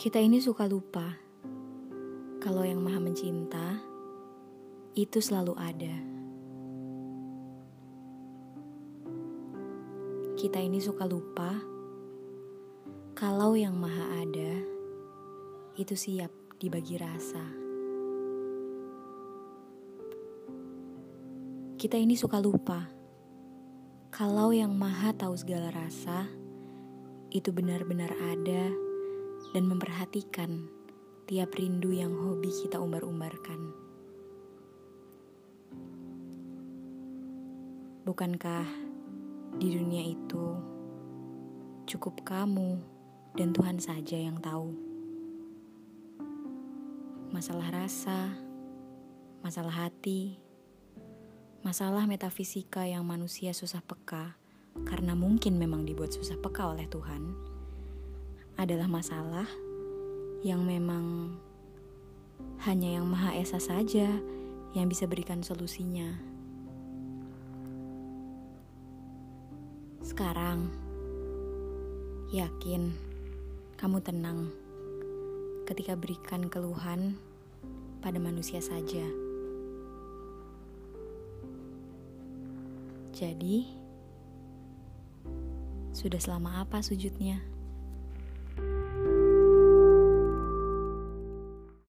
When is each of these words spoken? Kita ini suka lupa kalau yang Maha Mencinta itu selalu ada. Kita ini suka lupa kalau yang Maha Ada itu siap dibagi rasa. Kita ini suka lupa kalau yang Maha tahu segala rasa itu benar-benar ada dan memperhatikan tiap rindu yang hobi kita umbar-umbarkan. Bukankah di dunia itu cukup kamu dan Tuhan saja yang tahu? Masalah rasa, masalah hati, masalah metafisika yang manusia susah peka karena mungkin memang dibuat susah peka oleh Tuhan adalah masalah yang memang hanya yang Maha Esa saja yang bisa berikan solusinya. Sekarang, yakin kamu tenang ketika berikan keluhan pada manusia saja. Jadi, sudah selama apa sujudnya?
Kita 0.00 0.16
ini 0.16 0.40
suka 0.40 0.64
lupa 0.64 1.04
kalau 2.40 2.64
yang 2.64 2.80
Maha 2.80 2.96
Mencinta 2.96 3.76
itu 4.96 5.20
selalu 5.20 5.52
ada. 5.60 5.96
Kita 10.32 10.58
ini 10.58 10.80
suka 10.80 11.04
lupa 11.04 11.60
kalau 13.12 13.52
yang 13.52 13.76
Maha 13.76 14.24
Ada 14.24 14.52
itu 15.76 15.94
siap 15.94 16.32
dibagi 16.56 16.96
rasa. 16.96 17.44
Kita 21.76 22.00
ini 22.00 22.16
suka 22.16 22.40
lupa 22.40 22.88
kalau 24.08 24.56
yang 24.56 24.72
Maha 24.72 25.12
tahu 25.14 25.36
segala 25.36 25.68
rasa 25.70 26.26
itu 27.32 27.48
benar-benar 27.54 28.12
ada 28.18 28.91
dan 29.50 29.66
memperhatikan 29.66 30.70
tiap 31.26 31.58
rindu 31.58 31.90
yang 31.90 32.14
hobi 32.14 32.54
kita 32.54 32.78
umbar-umbarkan. 32.78 33.74
Bukankah 38.06 38.66
di 39.58 39.68
dunia 39.78 40.02
itu 40.06 40.58
cukup 41.86 42.22
kamu 42.22 42.78
dan 43.34 43.50
Tuhan 43.50 43.78
saja 43.82 44.18
yang 44.18 44.38
tahu? 44.38 44.74
Masalah 47.34 47.70
rasa, 47.74 48.34
masalah 49.42 49.86
hati, 49.86 50.38
masalah 51.62 52.10
metafisika 52.10 52.82
yang 52.82 53.06
manusia 53.06 53.54
susah 53.54 53.80
peka 53.86 54.34
karena 54.82 55.14
mungkin 55.14 55.56
memang 55.56 55.86
dibuat 55.86 56.10
susah 56.10 56.36
peka 56.42 56.74
oleh 56.74 56.90
Tuhan 56.90 57.51
adalah 58.62 58.86
masalah 58.86 59.50
yang 60.46 60.62
memang 60.62 61.34
hanya 62.62 62.94
yang 62.94 63.10
Maha 63.10 63.34
Esa 63.34 63.58
saja 63.58 64.06
yang 64.70 64.86
bisa 64.86 65.10
berikan 65.10 65.42
solusinya. 65.42 66.14
Sekarang, 69.98 70.70
yakin 72.30 72.94
kamu 73.74 73.98
tenang 73.98 74.54
ketika 75.66 75.98
berikan 75.98 76.46
keluhan 76.46 77.18
pada 77.98 78.22
manusia 78.22 78.62
saja. 78.62 79.02
Jadi, 83.10 83.66
sudah 85.90 86.18
selama 86.22 86.62
apa 86.62 86.78
sujudnya? 86.78 87.42